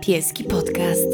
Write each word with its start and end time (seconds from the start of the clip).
Pieski 0.00 0.44
Podcast. 0.44 1.08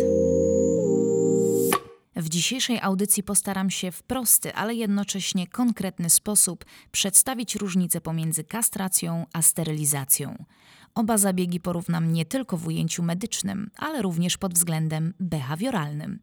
W 2.17 2.29
dzisiejszej 2.29 2.81
audycji 2.81 3.23
postaram 3.23 3.71
się 3.71 3.93
w 3.93 4.03
prosty, 4.03 4.55
ale 4.55 4.75
jednocześnie 4.75 5.47
konkretny 5.47 6.11
sposób 6.11 6.65
przedstawić 6.93 7.55
różnicę 7.55 8.01
pomiędzy 8.01 8.45
kastracją 8.45 9.27
a 9.33 9.43
sterylizacją. 9.43 10.45
Oba 10.95 11.19
zabiegi 11.19 11.61
porównam 11.61 12.13
nie 12.13 12.25
tylko 12.25 12.57
w 12.57 12.67
ujęciu 12.67 13.03
medycznym, 13.03 13.71
ale 13.77 14.03
również 14.03 14.37
pod 14.37 14.55
względem 14.55 15.15
behawioralnym. 15.21 16.21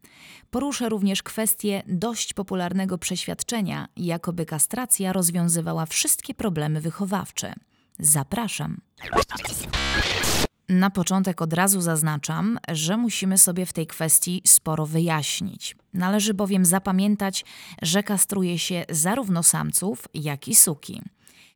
Poruszę 0.50 0.88
również 0.88 1.22
kwestię 1.22 1.82
dość 1.86 2.34
popularnego 2.34 2.98
przeświadczenia, 2.98 3.88
jakoby 3.96 4.46
kastracja 4.46 5.12
rozwiązywała 5.12 5.86
wszystkie 5.86 6.34
problemy 6.34 6.80
wychowawcze. 6.80 7.54
Zapraszam. 7.98 8.80
Na 10.68 10.90
początek 10.90 11.42
od 11.42 11.52
razu 11.52 11.80
zaznaczam, 11.80 12.58
że 12.68 12.96
musimy 12.96 13.38
sobie 13.38 13.66
w 13.66 13.72
tej 13.72 13.86
kwestii 13.86 14.42
sporo 14.46 14.86
wyjaśnić. 14.86 15.76
Należy 15.94 16.34
bowiem 16.34 16.64
zapamiętać, 16.64 17.44
że 17.82 18.02
kastruje 18.02 18.58
się 18.58 18.84
zarówno 18.90 19.42
samców, 19.42 20.08
jak 20.14 20.48
i 20.48 20.54
suki. 20.54 21.02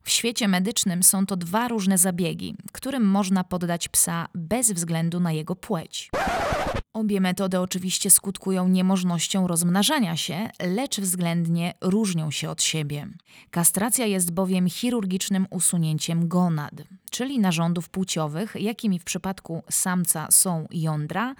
W 0.03 0.09
świecie 0.09 0.47
medycznym 0.47 1.03
są 1.03 1.25
to 1.25 1.37
dwa 1.37 1.67
różne 1.67 1.97
zabiegi, 1.97 2.55
którym 2.71 3.03
można 3.03 3.43
poddać 3.43 3.87
psa 3.87 4.27
bez 4.35 4.71
względu 4.71 5.19
na 5.19 5.31
jego 5.31 5.55
płeć. 5.55 6.09
Obie 6.93 7.21
metody 7.21 7.59
oczywiście 7.59 8.09
skutkują 8.09 8.67
niemożnością 8.67 9.47
rozmnażania 9.47 10.17
się, 10.17 10.49
lecz 10.59 10.99
względnie 10.99 11.73
różnią 11.81 12.31
się 12.31 12.49
od 12.49 12.63
siebie. 12.63 13.07
Kastracja 13.51 14.05
jest 14.05 14.31
bowiem 14.31 14.69
chirurgicznym 14.69 15.47
usunięciem 15.49 16.27
gonad, 16.27 16.73
czyli 17.11 17.39
narządów 17.39 17.89
płciowych, 17.89 18.55
jakimi 18.59 18.99
w 18.99 19.03
przypadku 19.03 19.63
samca 19.69 20.27
są 20.31 20.67
jądra, 20.71 21.35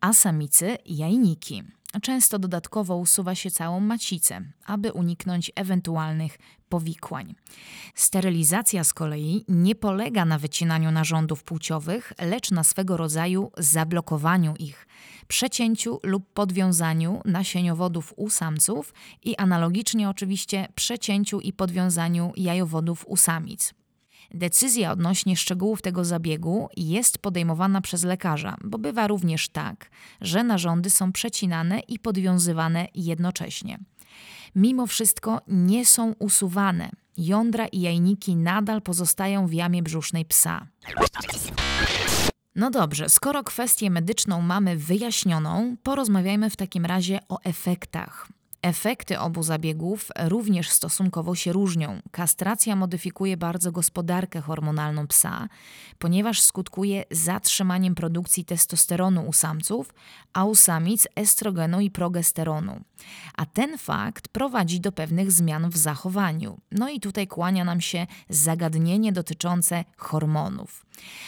a 0.00 0.12
samicy 0.12 0.78
jajniki. 0.86 1.62
Często 2.02 2.38
dodatkowo 2.38 2.96
usuwa 2.96 3.34
się 3.34 3.50
całą 3.50 3.80
macicę, 3.80 4.40
aby 4.66 4.92
uniknąć 4.92 5.52
ewentualnych 5.54 6.38
powikłań. 6.68 7.34
Sterylizacja 7.94 8.84
z 8.84 8.94
kolei 8.94 9.44
nie 9.48 9.74
polega 9.74 10.24
na 10.24 10.38
wycinaniu 10.38 10.90
narządów 10.90 11.44
płciowych, 11.44 12.12
lecz 12.18 12.50
na 12.50 12.64
swego 12.64 12.96
rodzaju 12.96 13.50
zablokowaniu 13.58 14.54
ich, 14.58 14.86
przecięciu 15.28 16.00
lub 16.02 16.32
podwiązaniu 16.32 17.20
nasieniowodów 17.24 18.14
u 18.16 18.30
samców 18.30 18.94
i 19.24 19.36
analogicznie 19.36 20.08
oczywiście 20.08 20.68
przecięciu 20.74 21.40
i 21.40 21.52
podwiązaniu 21.52 22.32
jajowodów 22.36 23.04
u 23.08 23.16
samic. 23.16 23.74
Decyzja 24.34 24.92
odnośnie 24.92 25.36
szczegółów 25.36 25.82
tego 25.82 26.04
zabiegu 26.04 26.68
jest 26.76 27.18
podejmowana 27.18 27.80
przez 27.80 28.04
lekarza, 28.04 28.56
bo 28.64 28.78
bywa 28.78 29.06
również 29.06 29.48
tak, 29.48 29.90
że 30.20 30.44
narządy 30.44 30.90
są 30.90 31.12
przecinane 31.12 31.80
i 31.80 31.98
podwiązywane 31.98 32.88
jednocześnie. 32.94 33.78
Mimo 34.54 34.86
wszystko 34.86 35.40
nie 35.48 35.86
są 35.86 36.14
usuwane. 36.18 36.90
Jądra 37.16 37.66
i 37.66 37.80
jajniki 37.80 38.36
nadal 38.36 38.82
pozostają 38.82 39.46
w 39.46 39.52
jamie 39.52 39.82
brzusznej 39.82 40.24
psa. 40.24 40.66
No 42.54 42.70
dobrze, 42.70 43.08
skoro 43.08 43.44
kwestię 43.44 43.90
medyczną 43.90 44.42
mamy 44.42 44.76
wyjaśnioną, 44.76 45.76
porozmawiajmy 45.82 46.50
w 46.50 46.56
takim 46.56 46.86
razie 46.86 47.18
o 47.28 47.38
efektach. 47.44 48.28
Efekty 48.66 49.18
obu 49.18 49.42
zabiegów 49.42 50.08
również 50.24 50.70
stosunkowo 50.70 51.34
się 51.34 51.52
różnią. 51.52 52.02
Kastracja 52.10 52.76
modyfikuje 52.76 53.36
bardzo 53.36 53.72
gospodarkę 53.72 54.40
hormonalną 54.40 55.06
psa, 55.06 55.48
ponieważ 55.98 56.42
skutkuje 56.42 57.04
zatrzymaniem 57.10 57.94
produkcji 57.94 58.44
testosteronu 58.44 59.28
u 59.28 59.32
samców, 59.32 59.94
a 60.32 60.44
u 60.44 60.54
samic 60.54 61.08
estrogenu 61.16 61.80
i 61.80 61.90
progesteronu. 61.90 62.80
A 63.36 63.46
ten 63.46 63.78
fakt 63.78 64.28
prowadzi 64.28 64.80
do 64.80 64.92
pewnych 64.92 65.32
zmian 65.32 65.70
w 65.70 65.76
zachowaniu. 65.76 66.60
No 66.72 66.88
i 66.88 67.00
tutaj 67.00 67.26
kłania 67.26 67.64
nam 67.64 67.80
się 67.80 68.06
zagadnienie 68.28 69.12
dotyczące 69.12 69.84
hormonów. 69.96 70.85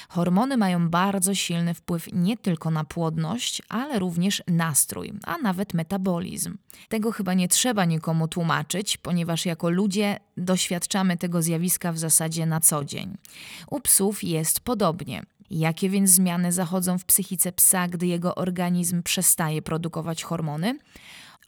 Hormony 0.09 0.57
mają 0.57 0.89
bardzo 0.89 1.35
silny 1.35 1.75
wpływ 1.75 2.09
nie 2.13 2.37
tylko 2.37 2.71
na 2.71 2.85
płodność, 2.85 3.63
ale 3.69 3.99
również 3.99 4.43
nastrój, 4.47 5.13
a 5.25 5.39
nawet 5.39 5.75
metabolizm. 5.75 6.59
Tego 6.89 7.13
chyba 7.13 7.35
nie 7.35 7.49
trzeba 7.49 7.85
nikomu 7.85 8.29
tłumaczyć, 8.29 8.97
ponieważ 8.97 9.47
jako 9.47 9.71
ludzie 9.71 10.21
doświadczamy 10.37 11.17
tego 11.17 11.43
zjawiska 11.43 11.93
w 11.93 11.99
zasadzie 11.99 12.47
na 12.47 12.61
co 12.61 12.85
dzień. 12.85 13.17
U 13.71 13.81
psów 13.81 14.25
jest 14.25 14.61
podobnie. 14.61 15.23
Jakie 15.51 15.91
więc 15.91 16.11
zmiany 16.11 16.53
zachodzą 16.53 16.99
w 16.99 17.05
psychice 17.05 17.53
psa, 17.53 17.89
gdy 17.89 18.07
jego 18.07 18.35
organizm 18.35 19.03
przestaje 19.03 19.63
produkować 19.63 20.23
hormony? 20.23 20.79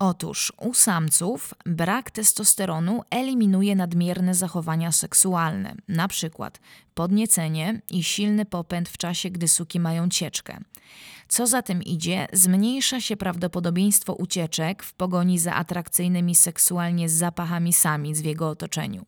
Otóż 0.02 0.52
u 0.60 0.74
samców 0.74 1.54
brak 1.66 2.10
testosteronu 2.10 3.02
eliminuje 3.10 3.76
nadmierne 3.76 4.34
zachowania 4.34 4.92
seksualne, 4.92 5.74
przykład 6.08 6.60
podniecenie 6.94 7.80
i 7.90 8.04
silny 8.04 8.44
popęd 8.44 8.88
w 8.88 8.98
czasie, 8.98 9.30
gdy 9.30 9.48
suki 9.48 9.80
mają 9.80 10.08
cieczkę. 10.08 10.58
Co 11.28 11.46
za 11.46 11.62
tym 11.62 11.82
idzie, 11.82 12.28
zmniejsza 12.32 13.00
się 13.00 13.16
prawdopodobieństwo 13.16 14.14
ucieczek 14.14 14.82
w 14.82 14.94
pogoni 14.94 15.38
za 15.38 15.54
atrakcyjnymi 15.54 16.34
seksualnie 16.34 17.08
zapachami 17.08 17.72
samic 17.72 18.20
w 18.20 18.24
jego 18.24 18.48
otoczeniu. 18.48 19.06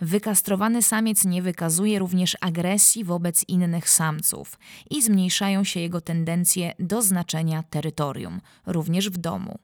Wykastrowany 0.00 0.82
samiec 0.82 1.24
nie 1.24 1.42
wykazuje 1.42 1.98
również 1.98 2.36
agresji 2.40 3.04
wobec 3.04 3.44
innych 3.48 3.90
samców 3.90 4.58
i 4.90 5.02
zmniejszają 5.02 5.64
się 5.64 5.80
jego 5.80 6.00
tendencje 6.00 6.74
do 6.78 7.02
znaczenia 7.02 7.62
terytorium, 7.62 8.40
również 8.66 9.10
w 9.10 9.18
domu. 9.18 9.58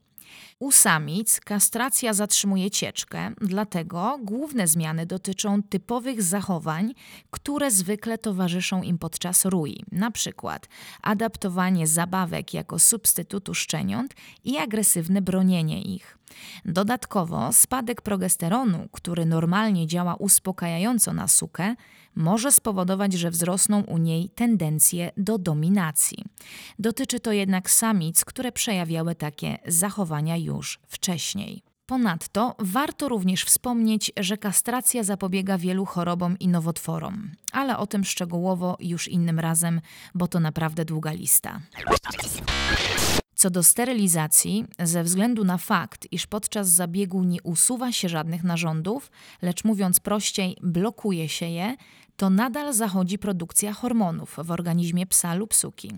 U 0.59 0.73
samic 0.73 1.41
kastracja 1.41 2.15
zatrzymuje 2.15 2.71
cieczkę, 2.71 3.33
dlatego 3.41 4.19
główne 4.23 4.67
zmiany 4.67 5.07
dotyczą 5.07 5.63
typowych 5.63 6.23
zachowań, 6.23 6.95
które 7.31 7.71
zwykle 7.71 8.19
towarzyszą 8.19 8.83
im 8.83 8.99
podczas 8.99 9.45
rui, 9.45 9.85
na 9.93 10.11
przykład 10.11 10.69
adaptowanie 11.03 11.87
zabawek 11.87 12.55
jako 12.55 12.79
substytutu 12.79 13.55
szczeniąt 13.55 14.15
i 14.45 14.59
agresywne 14.59 15.23
bronienie 15.23 15.83
ich. 15.83 16.19
Dodatkowo 16.65 17.53
spadek 17.53 18.03
progesteronu, 18.03 18.89
który 18.93 19.27
normalnie 19.27 19.87
działa 19.87 20.15
uspokajająco 20.15 21.13
na 21.13 21.29
sukę, 21.29 21.75
może 22.17 22.53
spowodować, 22.53 23.13
że 23.13 23.31
wzrosną 23.31 23.83
u 23.83 23.99
niej 23.99 24.29
tendencje 24.29 25.11
do 25.17 25.39
dominacji. 25.39 26.25
Dotyczy 26.79 27.21
to 27.21 27.33
jednak 27.33 27.71
samic, 27.71 28.25
które 28.25 28.53
przejawiały 28.53 29.15
takie 29.15 29.59
zachowania 29.67 30.37
już 30.47 30.79
wcześniej. 30.87 31.63
Ponadto 31.87 32.55
warto 32.59 33.09
również 33.09 33.45
wspomnieć, 33.45 34.13
że 34.17 34.37
kastracja 34.37 35.05
zapobiega 35.05 35.59
wielu 35.59 35.85
chorobom 35.85 36.39
i 36.39 36.49
nowotworom, 36.49 37.31
ale 37.53 37.79
o 37.79 37.87
tym 37.87 38.05
szczegółowo 38.05 38.77
już 38.81 39.09
innym 39.09 39.39
razem, 39.39 39.81
bo 40.15 40.29
to 40.29 40.41
naprawdę 40.41 40.85
długa 40.85 41.13
lista. 41.13 41.61
Co 43.35 43.51
do 43.51 43.63
sterylizacji, 43.63 44.65
ze 44.79 45.03
względu 45.03 45.45
na 45.45 45.59
fakt, 45.59 46.07
iż 46.13 46.27
podczas 46.27 46.69
zabiegu 46.69 47.25
nie 47.25 47.43
usuwa 47.43 47.93
się 47.93 48.09
żadnych 48.09 48.45
narządów, 48.45 49.11
lecz 49.43 49.65
mówiąc 49.65 50.01
prościej, 50.01 50.57
blokuje 50.63 51.29
się 51.29 51.47
je, 51.47 51.77
to 52.17 52.31
nadal 52.31 52.75
zachodzi 52.75 53.19
produkcja 53.19 53.73
hormonów 53.73 54.37
w 54.45 54.51
organizmie 54.51 55.07
psa 55.07 55.35
lub 55.35 55.55
suki. 55.55 55.93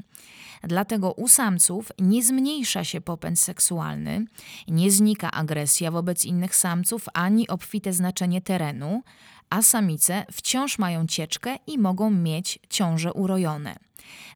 Dlatego 0.62 1.12
u 1.12 1.28
samców 1.28 1.92
nie 1.98 2.24
zmniejsza 2.24 2.84
się 2.84 3.00
popęd 3.00 3.40
seksualny, 3.40 4.24
nie 4.68 4.90
znika 4.90 5.30
agresja 5.30 5.90
wobec 5.90 6.24
innych 6.24 6.56
samców 6.56 7.06
ani 7.14 7.48
obfite 7.48 7.92
znaczenie 7.92 8.40
terenu, 8.40 9.02
a 9.50 9.62
samice 9.62 10.26
wciąż 10.32 10.78
mają 10.78 11.06
cieczkę 11.06 11.56
i 11.66 11.78
mogą 11.78 12.10
mieć 12.10 12.58
ciąże 12.68 13.12
urojone. 13.12 13.76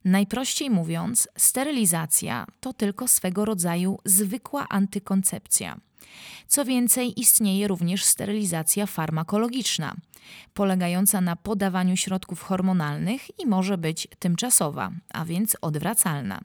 Najprościej 0.05 0.69
mówiąc, 0.69 1.27
sterylizacja 1.37 2.45
to 2.59 2.73
tylko 2.73 3.07
swego 3.07 3.45
rodzaju 3.45 3.99
zwykła 4.05 4.69
antykoncepcja. 4.69 5.79
Co 6.47 6.65
więcej, 6.65 7.19
istnieje 7.19 7.67
również 7.67 8.03
sterylizacja 8.03 8.85
farmakologiczna, 8.85 9.95
polegająca 10.53 11.21
na 11.21 11.35
podawaniu 11.35 11.97
środków 11.97 12.41
hormonalnych 12.41 13.39
i 13.39 13.45
może 13.45 13.77
być 13.77 14.07
tymczasowa, 14.19 14.91
a 15.13 15.25
więc 15.25 15.57
odwracalna. 15.61 16.41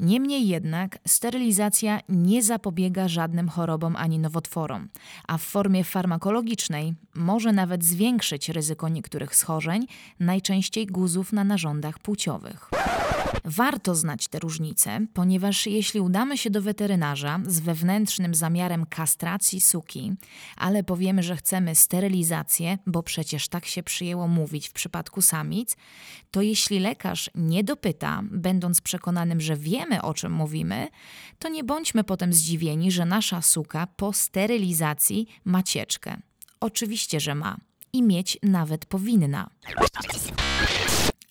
Niemniej 0.00 0.48
jednak 0.48 0.98
sterylizacja 1.06 2.00
nie 2.08 2.42
zapobiega 2.42 3.08
żadnym 3.08 3.48
chorobom 3.48 3.96
ani 3.96 4.18
nowotworom, 4.18 4.88
a 5.28 5.38
w 5.38 5.42
formie 5.42 5.84
farmakologicznej 5.84 6.94
może 7.14 7.52
nawet 7.52 7.84
zwiększyć 7.84 8.48
ryzyko 8.48 8.88
niektórych 8.88 9.36
schorzeń, 9.36 9.86
najczęściej 10.20 10.86
guzów 10.86 11.32
na 11.32 11.44
narządach 11.44 11.98
płciowych. 11.98 12.75
Warto 13.44 13.94
znać 13.94 14.28
te 14.28 14.38
różnice, 14.38 15.06
ponieważ 15.14 15.66
jeśli 15.66 16.00
udamy 16.00 16.38
się 16.38 16.50
do 16.50 16.62
weterynarza 16.62 17.40
z 17.46 17.60
wewnętrznym 17.60 18.34
zamiarem 18.34 18.86
kastracji 18.86 19.60
suki, 19.60 20.12
ale 20.56 20.84
powiemy, 20.84 21.22
że 21.22 21.36
chcemy 21.36 21.74
sterylizację, 21.74 22.78
bo 22.86 23.02
przecież 23.02 23.48
tak 23.48 23.66
się 23.66 23.82
przyjęło 23.82 24.28
mówić 24.28 24.68
w 24.68 24.72
przypadku 24.72 25.22
samic, 25.22 25.76
to 26.30 26.42
jeśli 26.42 26.80
lekarz 26.80 27.30
nie 27.34 27.64
dopyta, 27.64 28.22
będąc 28.30 28.80
przekonanym, 28.80 29.40
że 29.40 29.56
wiemy 29.56 30.02
o 30.02 30.14
czym 30.14 30.32
mówimy, 30.32 30.88
to 31.38 31.48
nie 31.48 31.64
bądźmy 31.64 32.04
potem 32.04 32.32
zdziwieni, 32.32 32.92
że 32.92 33.06
nasza 33.06 33.42
suka 33.42 33.86
po 33.86 34.12
sterylizacji 34.12 35.26
ma 35.44 35.62
cieczkę. 35.62 36.16
Oczywiście, 36.60 37.20
że 37.20 37.34
ma 37.34 37.56
i 37.92 38.02
mieć 38.02 38.38
nawet 38.42 38.86
powinna. 38.86 39.50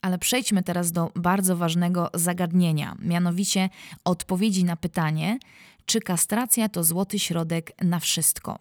Ale 0.06 0.18
przejdźmy 0.18 0.63
teraz 0.63 0.92
do 0.92 1.12
bardzo 1.16 1.57
ważnego 1.57 2.10
zagadnienia, 2.13 2.96
mianowicie 3.00 3.69
odpowiedzi 4.04 4.63
na 4.63 4.75
pytanie, 4.75 5.40
czy 5.86 6.00
kastracja 6.00 6.69
to 6.69 6.84
złoty 6.84 7.19
środek 7.19 7.72
na 7.84 8.00
wszystko. 8.00 8.60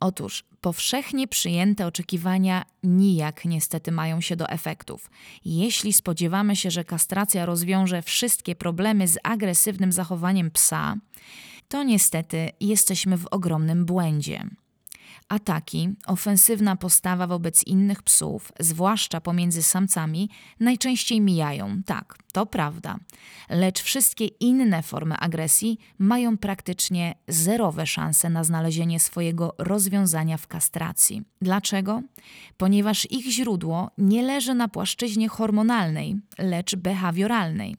Otóż 0.00 0.44
powszechnie 0.60 1.28
przyjęte 1.28 1.86
oczekiwania 1.86 2.64
nijak 2.82 3.44
niestety 3.44 3.92
mają 3.92 4.20
się 4.20 4.36
do 4.36 4.48
efektów. 4.48 5.10
Jeśli 5.44 5.92
spodziewamy 5.92 6.56
się, 6.56 6.70
że 6.70 6.84
kastracja 6.84 7.46
rozwiąże 7.46 8.02
wszystkie 8.02 8.54
problemy 8.54 9.08
z 9.08 9.18
agresywnym 9.22 9.92
zachowaniem 9.92 10.50
psa, 10.50 10.96
to 11.68 11.82
niestety 11.82 12.50
jesteśmy 12.60 13.16
w 13.16 13.26
ogromnym 13.30 13.84
błędzie. 13.84 14.48
Ataki, 15.28 15.88
ofensywna 16.06 16.76
postawa 16.76 17.26
wobec 17.26 17.66
innych 17.66 18.02
psów, 18.02 18.52
zwłaszcza 18.60 19.20
pomiędzy 19.20 19.62
samcami, 19.62 20.30
najczęściej 20.60 21.20
mijają, 21.20 21.82
tak, 21.86 22.18
to 22.32 22.46
prawda. 22.46 22.96
Lecz 23.48 23.82
wszystkie 23.82 24.26
inne 24.26 24.82
formy 24.82 25.16
agresji 25.16 25.78
mają 25.98 26.38
praktycznie 26.38 27.14
zerowe 27.28 27.86
szanse 27.86 28.30
na 28.30 28.44
znalezienie 28.44 29.00
swojego 29.00 29.54
rozwiązania 29.58 30.36
w 30.36 30.46
kastracji. 30.46 31.22
Dlaczego? 31.42 32.02
Ponieważ 32.56 33.10
ich 33.10 33.26
źródło 33.26 33.90
nie 33.98 34.22
leży 34.22 34.54
na 34.54 34.68
płaszczyźnie 34.68 35.28
hormonalnej, 35.28 36.16
lecz 36.38 36.76
behawioralnej. 36.76 37.76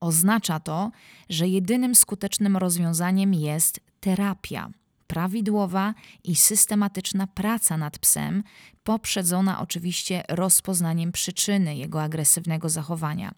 Oznacza 0.00 0.60
to, 0.60 0.90
że 1.28 1.48
jedynym 1.48 1.94
skutecznym 1.94 2.56
rozwiązaniem 2.56 3.34
jest 3.34 3.80
terapia 4.00 4.70
prawidłowa 5.08 5.94
i 6.24 6.36
systematyczna 6.36 7.26
praca 7.26 7.76
nad 7.76 7.98
psem, 7.98 8.42
poprzedzona 8.84 9.60
oczywiście 9.60 10.22
rozpoznaniem 10.28 11.12
przyczyny 11.12 11.76
jego 11.76 12.02
agresywnego 12.02 12.68
zachowania. 12.68 13.32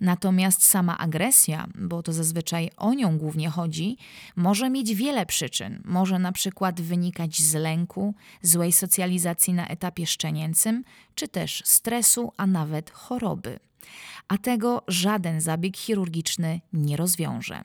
Natomiast 0.00 0.64
sama 0.64 0.98
agresja, 0.98 1.66
bo 1.74 2.02
to 2.02 2.12
zazwyczaj 2.12 2.70
o 2.76 2.94
nią 2.94 3.18
głównie 3.18 3.50
chodzi, 3.50 3.96
może 4.36 4.70
mieć 4.70 4.94
wiele 4.94 5.26
przyczyn. 5.26 5.82
Może 5.84 6.18
na 6.18 6.32
przykład 6.32 6.80
wynikać 6.80 7.42
z 7.42 7.54
lęku, 7.54 8.14
złej 8.42 8.72
socjalizacji 8.72 9.54
na 9.54 9.68
etapie 9.68 10.06
szczenięcym, 10.06 10.84
czy 11.14 11.28
też 11.28 11.62
stresu, 11.64 12.32
a 12.36 12.46
nawet 12.46 12.90
choroby 12.90 13.58
a 14.28 14.38
tego 14.38 14.82
żaden 14.88 15.40
zabieg 15.40 15.76
chirurgiczny 15.76 16.60
nie 16.72 16.96
rozwiąże. 16.96 17.62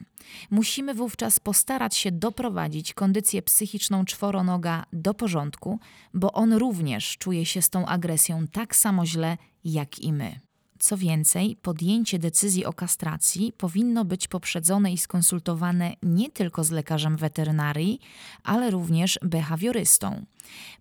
Musimy 0.50 0.94
wówczas 0.94 1.40
postarać 1.40 1.96
się 1.96 2.12
doprowadzić 2.12 2.94
kondycję 2.94 3.42
psychiczną 3.42 4.04
czworonoga 4.04 4.84
do 4.92 5.14
porządku, 5.14 5.80
bo 6.14 6.32
on 6.32 6.52
również 6.52 7.18
czuje 7.18 7.46
się 7.46 7.62
z 7.62 7.70
tą 7.70 7.86
agresją 7.86 8.46
tak 8.52 8.76
samo 8.76 9.06
źle 9.06 9.36
jak 9.64 9.98
i 9.98 10.12
my. 10.12 10.47
Co 10.78 10.96
więcej, 10.96 11.56
podjęcie 11.62 12.18
decyzji 12.18 12.64
o 12.64 12.72
kastracji 12.72 13.52
powinno 13.52 14.04
być 14.04 14.28
poprzedzone 14.28 14.92
i 14.92 14.98
skonsultowane 14.98 15.92
nie 16.02 16.30
tylko 16.30 16.64
z 16.64 16.70
lekarzem 16.70 17.16
weterynarii, 17.16 18.00
ale 18.44 18.70
również 18.70 19.18
behawiorystą. 19.22 20.24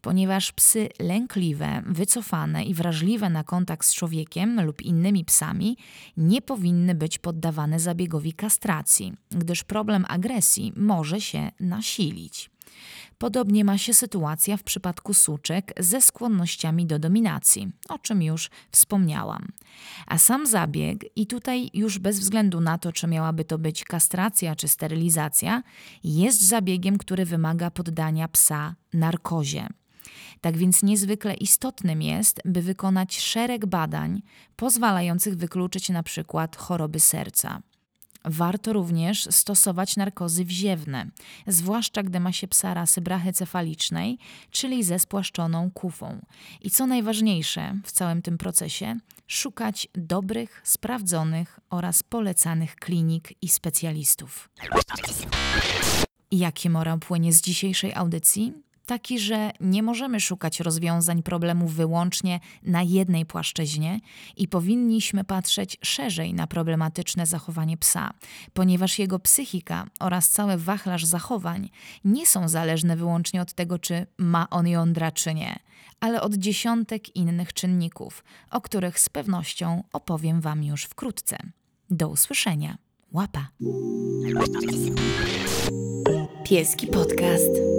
Ponieważ 0.02 0.52
psy 0.52 0.90
lękliwe, 1.00 1.84
wycofane 1.86 2.64
i 2.64 2.74
wrażliwe 2.74 3.30
na 3.30 3.44
kontakt 3.44 3.88
z 3.88 3.94
człowiekiem 3.94 4.66
lub 4.66 4.82
innymi 4.82 5.26
psami 5.26 5.78
nie 6.18 6.42
powinny 6.42 6.96
być 6.96 7.18
poddawane 7.18 7.80
zabiegowi 7.80 8.34
kastracji, 8.34 9.14
gdyż 9.32 9.64
problem 9.64 10.06
agresji 10.08 10.74
może 10.76 11.22
się 11.22 11.52
nasilić. 11.60 12.50
Podobnie 13.18 13.66
ma 13.66 13.78
się 13.78 13.94
sytuacja 13.94 14.58
w 14.58 14.64
przypadku 14.64 15.14
suczek 15.14 15.74
ze 15.80 16.02
skłonnościami 16.02 16.86
do 16.86 17.00
dominacji, 17.00 17.72
o 17.90 18.00
czym 18.00 18.22
już 18.22 18.50
wspomniałam. 18.72 19.48
A 20.08 20.18
sam 20.18 20.48
zabieg, 20.48 21.06
i 21.16 21.28
tutaj 21.28 21.70
już 21.74 22.00
bez 22.00 22.20
względu 22.20 22.62
na 22.62 22.78
to, 22.78 22.92
czy 22.92 23.08
miałaby 23.08 23.46
to 23.46 23.58
być 23.58 23.84
kastracja 23.84 24.56
czy 24.56 24.68
sterylizacja, 24.68 25.64
jest 26.04 26.42
zabiegiem, 26.42 26.98
który 26.98 27.26
wymaga 27.26 27.72
poddania 27.72 28.28
psa 28.28 28.76
narkozie. 28.94 29.68
Tak 30.42 30.58
więc 30.58 30.84
niezwykle 30.84 31.34
istotnym 31.34 32.02
jest, 32.02 32.42
by 32.46 32.62
wykonać 32.62 33.20
szereg 33.20 33.66
badań 33.66 34.22
pozwalających 34.56 35.36
wykluczyć 35.36 35.90
na 35.90 36.04
przykład 36.04 36.56
choroby 36.56 37.00
serca. 37.00 37.62
Warto 38.30 38.74
również 38.74 39.28
stosować 39.32 39.96
narkozy 39.96 40.46
wziewne, 40.46 41.06
zwłaszcza 41.48 42.04
gdy 42.04 42.20
ma 42.20 42.32
się 42.32 42.48
psa 42.48 42.74
rasy 42.74 43.02
brachycefalicznej, 43.02 44.18
czyli 44.52 44.84
ze 44.84 45.00
spłaszczoną 45.00 45.72
kufą. 45.72 46.22
I 46.62 46.72
co 46.72 46.88
najważniejsze 46.88 47.80
w 47.84 47.92
całym 47.92 48.22
tym 48.22 48.38
procesie, 48.38 49.00
szukać 49.28 49.88
dobrych, 49.94 50.62
sprawdzonych 50.64 51.60
oraz 51.70 52.04
polecanych 52.04 52.76
klinik 52.76 53.34
i 53.42 53.48
specjalistów. 53.48 54.50
Jaki 56.32 56.70
morał 56.70 57.00
płynie 57.00 57.34
z 57.34 57.42
dzisiejszej 57.42 57.94
audycji? 57.94 58.54
Taki, 58.88 59.20
że 59.20 59.52
nie 59.60 59.84
możemy 59.84 60.20
szukać 60.20 60.60
rozwiązań 60.60 61.24
problemu 61.24 61.68
wyłącznie 61.68 62.40
na 62.64 62.84
jednej 62.84 63.26
płaszczyźnie 63.26 64.00
i 64.38 64.48
powinniśmy 64.48 65.24
patrzeć 65.24 65.78
szerzej 65.82 66.34
na 66.34 66.48
problematyczne 66.48 67.26
zachowanie 67.26 67.78
psa, 67.78 68.12
ponieważ 68.54 69.00
jego 69.00 69.20
psychika 69.20 69.86
oraz 70.00 70.30
cały 70.30 70.58
wachlarz 70.58 71.06
zachowań 71.06 71.70
nie 72.06 72.26
są 72.26 72.50
zależne 72.50 72.96
wyłącznie 72.96 73.42
od 73.42 73.54
tego, 73.54 73.80
czy 73.80 74.06
ma 74.18 74.50
on 74.50 74.68
jądra, 74.68 75.12
czy 75.12 75.34
nie, 75.34 75.60
ale 76.00 76.22
od 76.22 76.36
dziesiątek 76.36 77.16
innych 77.16 77.54
czynników, 77.54 78.24
o 78.52 78.62
których 78.62 79.00
z 79.00 79.10
pewnością 79.10 79.84
opowiem 79.94 80.42
Wam 80.42 80.64
już 80.64 80.84
wkrótce. 80.84 81.38
Do 81.90 82.10
usłyszenia. 82.10 82.78
Łapa. 83.12 83.48
Pieski 86.44 86.88
Podcast. 86.88 87.77